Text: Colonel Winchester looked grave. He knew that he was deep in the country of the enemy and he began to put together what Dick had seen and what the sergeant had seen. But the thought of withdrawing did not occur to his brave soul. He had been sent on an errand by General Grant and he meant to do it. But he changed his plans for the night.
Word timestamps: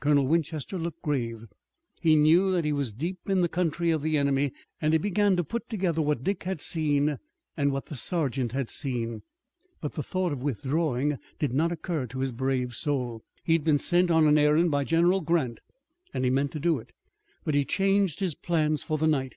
Colonel 0.00 0.26
Winchester 0.26 0.76
looked 0.78 1.00
grave. 1.00 1.46
He 2.02 2.16
knew 2.16 2.52
that 2.52 2.66
he 2.66 2.72
was 2.74 2.92
deep 2.92 3.18
in 3.30 3.40
the 3.40 3.48
country 3.48 3.90
of 3.90 4.02
the 4.02 4.18
enemy 4.18 4.52
and 4.78 4.92
he 4.92 4.98
began 4.98 5.36
to 5.36 5.42
put 5.42 5.70
together 5.70 6.02
what 6.02 6.22
Dick 6.22 6.42
had 6.42 6.60
seen 6.60 7.16
and 7.56 7.72
what 7.72 7.86
the 7.86 7.94
sergeant 7.96 8.52
had 8.52 8.68
seen. 8.68 9.22
But 9.80 9.94
the 9.94 10.02
thought 10.02 10.32
of 10.32 10.42
withdrawing 10.42 11.16
did 11.38 11.54
not 11.54 11.72
occur 11.72 12.04
to 12.08 12.18
his 12.18 12.32
brave 12.32 12.74
soul. 12.74 13.22
He 13.42 13.54
had 13.54 13.64
been 13.64 13.78
sent 13.78 14.10
on 14.10 14.26
an 14.26 14.36
errand 14.36 14.70
by 14.70 14.84
General 14.84 15.22
Grant 15.22 15.60
and 16.12 16.24
he 16.24 16.30
meant 16.30 16.50
to 16.52 16.60
do 16.60 16.78
it. 16.78 16.92
But 17.46 17.54
he 17.54 17.64
changed 17.64 18.20
his 18.20 18.34
plans 18.34 18.82
for 18.82 18.98
the 18.98 19.06
night. 19.08 19.36